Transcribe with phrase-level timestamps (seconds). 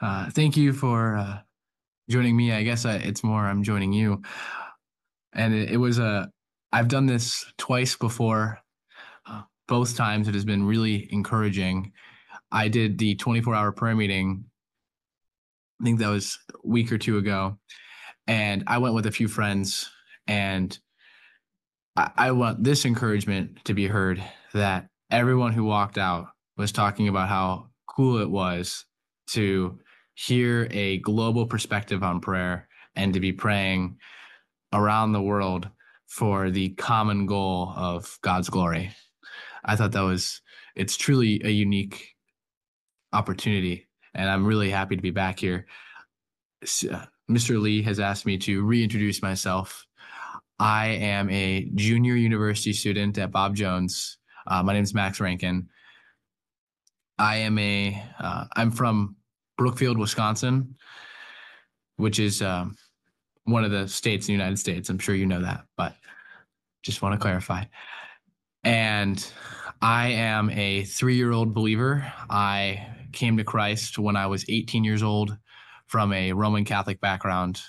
[0.00, 1.38] Uh, thank you for uh,
[2.08, 2.52] joining me.
[2.52, 4.22] I guess I, it's more I'm joining you.
[5.32, 6.30] And it, it was a,
[6.72, 8.60] I've done this twice before.
[9.26, 11.92] Uh, both times it has been really encouraging.
[12.50, 14.44] I did the 24 hour prayer meeting.
[15.80, 17.58] I think that was a week or two ago.
[18.26, 19.90] And I went with a few friends
[20.26, 20.78] and
[21.96, 24.22] I, I want this encouragement to be heard
[24.54, 28.84] that everyone who walked out was talking about how cool it was
[29.28, 29.78] to
[30.26, 33.96] hear a global perspective on prayer and to be praying
[34.72, 35.68] around the world
[36.08, 38.90] for the common goal of God's glory.
[39.64, 40.40] I thought that was
[40.74, 42.16] it's truly a unique
[43.12, 45.66] opportunity and I'm really happy to be back here.
[46.64, 47.56] Mr.
[47.56, 49.86] Uh, Lee has asked me to reintroduce myself.
[50.58, 54.18] I am a junior university student at Bob Jones.
[54.48, 55.68] Uh, my name is Max Rankin.
[57.18, 59.14] I am a uh, I'm from
[59.58, 60.76] Brookfield, Wisconsin,
[61.96, 62.76] which is um,
[63.44, 64.88] one of the states in the United States.
[64.88, 65.94] I'm sure you know that, but
[66.82, 67.64] just want to clarify.
[68.64, 69.24] And
[69.82, 72.10] I am a three year old believer.
[72.30, 75.36] I came to Christ when I was 18 years old
[75.86, 77.60] from a Roman Catholic background.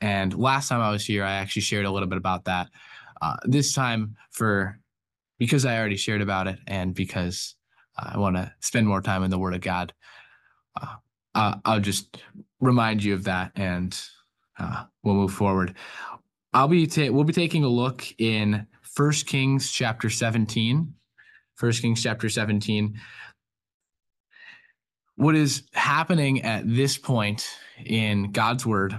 [0.00, 2.68] And last time I was here, I actually shared a little bit about that.
[3.20, 4.78] Uh, this time, for
[5.38, 7.56] because I already shared about it, and because
[7.96, 9.92] I want to spend more time in the Word of God,
[11.34, 12.18] uh, I'll just
[12.60, 13.98] remind you of that, and
[14.58, 15.74] uh, we'll move forward.
[16.52, 20.94] I'll be ta- we'll be taking a look in First Kings chapter 17.
[21.54, 22.98] First Kings chapter 17.
[25.16, 27.48] What is happening at this point
[27.84, 28.96] in God's word?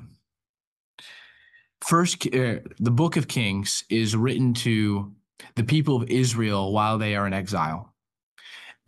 [1.82, 5.14] First, uh, the book of Kings is written to
[5.56, 7.94] the people of Israel while they are in exile.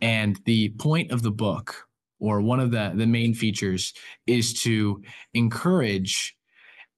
[0.00, 1.88] And the point of the book
[2.22, 3.92] or one of the, the main features
[4.28, 5.02] is to
[5.34, 6.36] encourage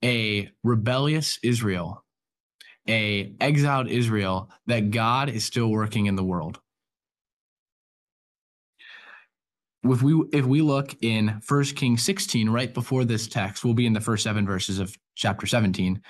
[0.04, 2.04] a rebellious Israel,
[2.86, 6.60] a exiled Israel, that God is still working in the world.
[9.82, 13.86] If we if we look in 1 Kings 16, right before this text, we'll be
[13.86, 16.02] in the first seven verses of chapter 17.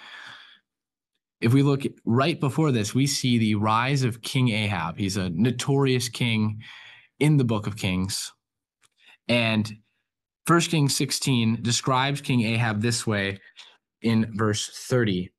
[1.40, 4.98] If we look right before this, we see the rise of King Ahab.
[4.98, 6.62] He's a notorious king
[7.20, 8.32] in the book of Kings.
[9.28, 9.70] And
[10.46, 13.40] 1 Kings 16 describes King Ahab this way
[14.02, 15.30] in verse 30.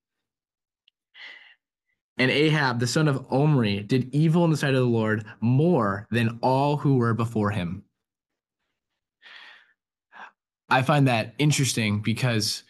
[2.18, 6.08] And Ahab, the son of Omri, did evil in the sight of the Lord more
[6.12, 7.84] than all who were before him.
[10.70, 12.64] I find that interesting because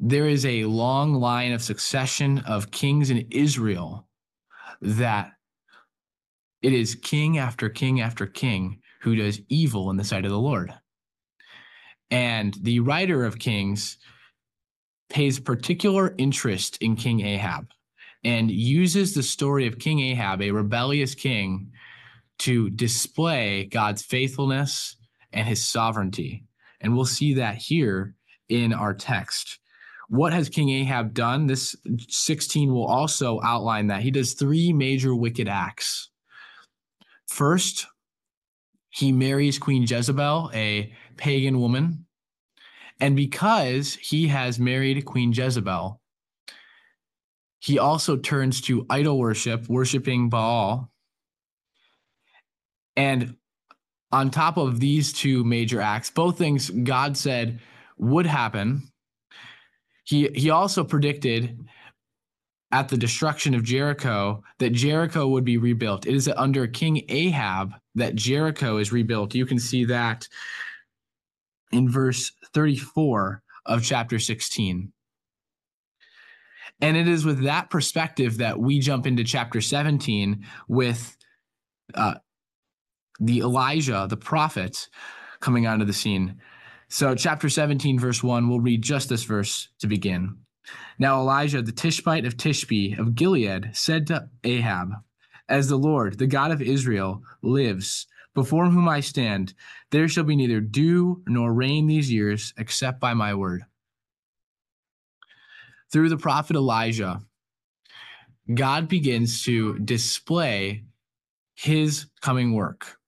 [0.00, 4.08] there is a long line of succession of kings in Israel
[4.80, 5.32] that
[6.62, 10.38] it is king after king after king who does evil in the sight of the
[10.38, 10.72] Lord.
[12.10, 13.98] And the writer of Kings
[15.10, 17.68] pays particular interest in King Ahab
[18.24, 21.70] and uses the story of King Ahab, a rebellious king,
[22.38, 24.96] to display God's faithfulness
[25.32, 26.46] and his sovereignty.
[26.80, 28.14] And we'll see that here
[28.48, 29.58] in our text.
[30.08, 31.46] What has King Ahab done?
[31.46, 31.76] This
[32.08, 34.02] 16 will also outline that.
[34.02, 36.10] He does three major wicked acts.
[37.28, 37.86] First,
[38.94, 42.06] he marries Queen Jezebel, a pagan woman.
[43.00, 46.00] And because he has married Queen Jezebel,
[47.58, 50.92] he also turns to idol worship, worshiping Baal.
[52.96, 53.36] And
[54.12, 57.58] on top of these two major acts, both things God said
[57.98, 58.84] would happen,
[60.04, 61.58] he, he also predicted
[62.70, 66.06] at the destruction of Jericho that Jericho would be rebuilt.
[66.06, 69.34] It is under King Ahab that Jericho is rebuilt.
[69.34, 70.28] You can see that
[71.72, 74.92] in verse 34 of chapter 16.
[76.80, 81.16] And it is with that perspective that we jump into chapter 17 with
[81.94, 82.14] uh,
[83.20, 84.88] the Elijah, the prophet,
[85.40, 86.40] coming onto the scene.
[86.88, 90.38] So, chapter 17, verse 1, we'll read just this verse to begin.
[90.98, 94.92] Now Elijah the Tishbite of Tishbe of Gilead said to Ahab,
[95.48, 99.54] As the Lord, the God of Israel, lives, before whom I stand,
[99.90, 103.64] there shall be neither dew nor rain these years except by my word.
[105.92, 107.20] Through the prophet Elijah,
[108.52, 110.84] God begins to display
[111.54, 112.98] his coming work.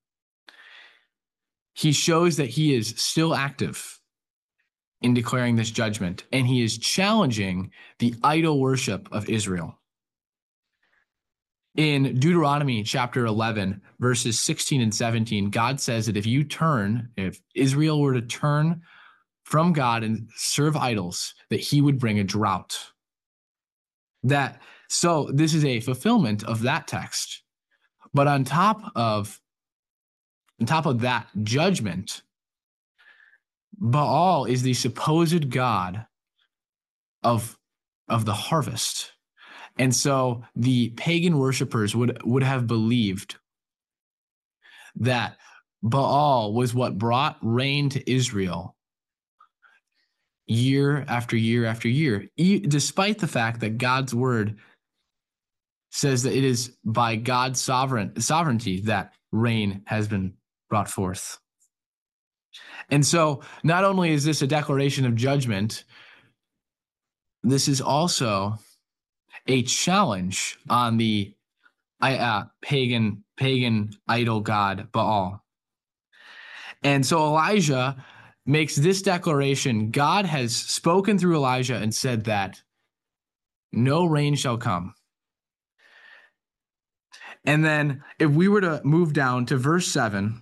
[1.74, 4.00] He shows that he is still active
[5.02, 9.78] in declaring this judgment, and he is challenging the idol worship of Israel.
[11.76, 17.40] In Deuteronomy chapter 11, verses 16 and 17, God says that if you turn, if
[17.54, 18.80] Israel were to turn
[19.44, 22.78] from God and serve idols, that he would bring a drought.
[24.22, 27.42] That so this is a fulfillment of that text.
[28.14, 29.38] But on top of
[30.58, 32.22] on top of that judgment,
[33.78, 36.06] Baal is the supposed god
[37.22, 37.58] of
[38.08, 39.12] of the harvest.
[39.78, 43.36] And so the pagan worshippers would would have believed
[44.96, 45.36] that
[45.82, 48.74] Baal was what brought rain to Israel
[50.46, 54.58] year after year after year, despite the fact that God's word
[55.90, 60.34] says that it is by God's sovereign sovereignty that rain has been
[60.68, 61.38] brought forth.
[62.90, 65.84] And so, not only is this a declaration of judgment,
[67.42, 68.58] this is also
[69.46, 71.34] a challenge on the
[72.00, 75.42] uh, pagan pagan idol god Baal.
[76.82, 77.96] And so Elijah
[78.44, 82.62] makes this declaration God has spoken through Elijah and said that
[83.72, 84.94] no rain shall come.
[87.44, 90.40] And then if we were to move down to verse 7,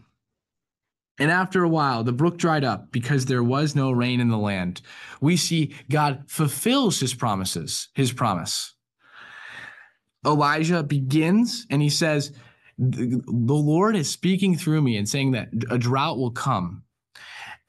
[1.18, 4.38] and after a while, the brook dried up because there was no rain in the
[4.38, 4.80] land.
[5.20, 8.73] We see God fulfills his promises, his promise.
[10.26, 12.32] Elijah begins and he says,
[12.78, 16.82] The Lord is speaking through me and saying that a drought will come.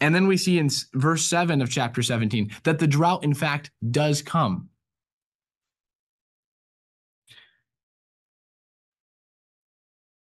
[0.01, 3.71] And then we see in verse 7 of chapter 17 that the drought, in fact,
[3.91, 4.69] does come.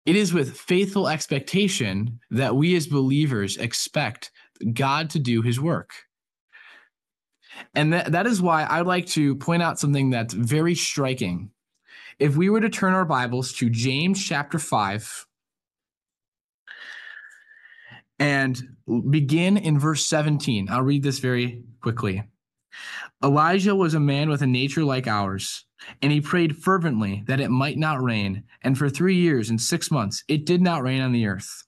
[0.06, 4.30] It is with faithful expectation that we as believers expect
[4.72, 5.92] God to do his work.
[7.74, 11.50] And that, that is why I'd like to point out something that's very striking.
[12.18, 15.26] If we were to turn our Bibles to James chapter 5,
[18.18, 18.76] and
[19.10, 20.68] begin in verse 17.
[20.70, 22.22] I'll read this very quickly.
[23.22, 25.64] Elijah was a man with a nature like ours,
[26.00, 28.44] and he prayed fervently that it might not rain.
[28.62, 31.64] And for three years and six months, it did not rain on the earth.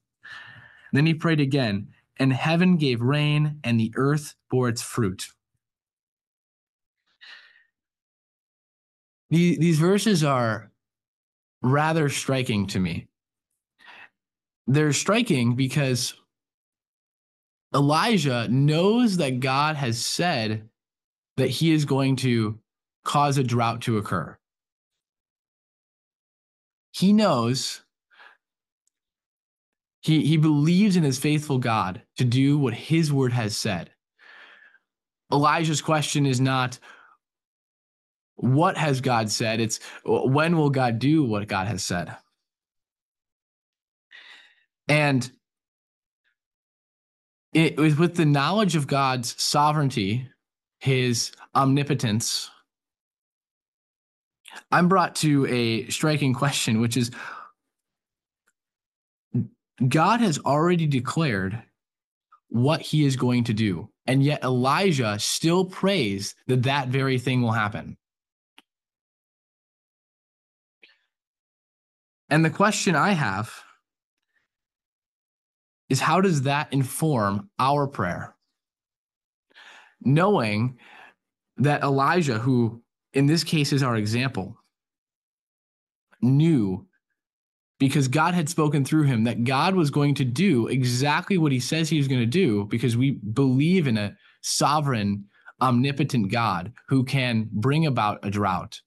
[0.92, 5.26] Then he prayed again, and heaven gave rain, and the earth bore its fruit.
[9.31, 10.70] These verses are
[11.62, 13.08] rather striking to me.
[14.67, 16.14] They're striking because
[17.75, 20.69] Elijah knows that God has said
[21.37, 22.58] that he is going to
[23.05, 24.38] cause a drought to occur.
[26.93, 27.82] He knows,
[30.00, 33.90] he, he believes in his faithful God to do what his word has said.
[35.32, 36.78] Elijah's question is not,
[38.37, 39.61] what has God said?
[39.61, 42.15] It's when will God do what God has said?
[44.88, 45.31] And
[47.53, 50.29] it was with the knowledge of God's sovereignty,
[50.79, 52.50] his omnipotence,
[54.71, 57.11] I'm brought to a striking question, which is
[59.87, 61.62] God has already declared
[62.49, 63.91] what he is going to do.
[64.06, 67.97] And yet Elijah still prays that that very thing will happen.
[72.28, 73.52] And the question I have
[75.88, 78.34] is how does that inform our prayer?
[80.00, 80.78] Knowing
[81.56, 84.56] that Elijah, who in this case is our example,
[86.21, 86.87] knew
[87.78, 91.61] because God had spoken through him that God was going to do exactly what he
[91.61, 95.26] says he was going to do because we believe in a sovereign,
[95.61, 98.80] omnipotent God who can bring about a drought.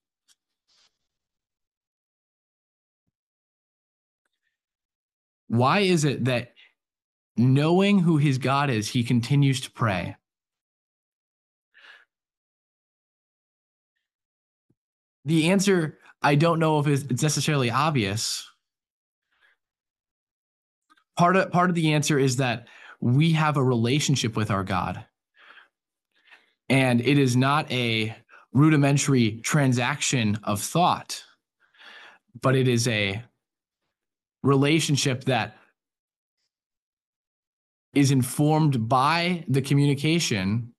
[5.50, 6.54] Why is it that
[7.40, 10.16] knowing who his God is, he continues to pray.
[15.26, 18.46] The answer, I don't know if it's necessarily obvious.
[21.18, 22.68] Part of, part of the answer is that
[23.00, 25.06] we have a relationship with our God.
[26.68, 28.16] And it is not a
[28.52, 31.24] rudimentary transaction of thought,
[32.42, 33.24] but it is a
[34.44, 35.58] relationship that
[37.94, 40.74] is informed by the communication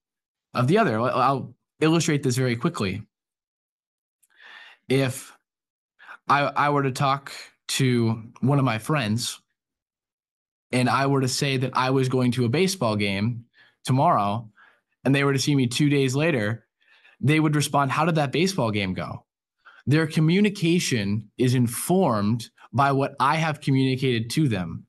[0.55, 1.01] of the other.
[1.01, 3.03] I'll illustrate this very quickly.
[4.89, 5.37] If
[6.29, 7.33] I, I were to talk
[7.69, 9.41] to one of my friends
[10.73, 13.45] and I were to say that I was going to a baseball game
[13.85, 14.49] tomorrow
[15.05, 16.67] and they were to see me two days later,
[17.21, 19.25] they would respond, How did that baseball game go?
[19.87, 24.87] their communication is informed by what I have communicated to them.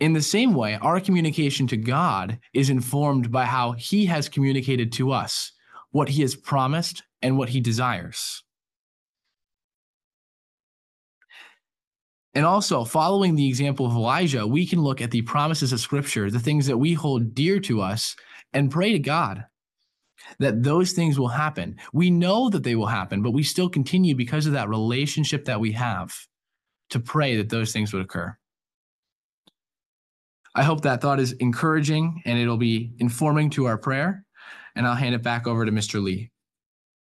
[0.00, 4.92] In the same way, our communication to God is informed by how He has communicated
[4.92, 5.52] to us,
[5.90, 8.44] what He has promised, and what He desires.
[12.34, 16.30] And also, following the example of Elijah, we can look at the promises of Scripture,
[16.30, 18.14] the things that we hold dear to us,
[18.52, 19.44] and pray to God
[20.38, 21.76] that those things will happen.
[21.92, 25.60] We know that they will happen, but we still continue because of that relationship that
[25.60, 26.14] we have
[26.90, 28.36] to pray that those things would occur.
[30.54, 34.24] I hope that thought is encouraging and it'll be informing to our prayer.
[34.74, 36.02] And I'll hand it back over to Mr.
[36.02, 36.30] Lee.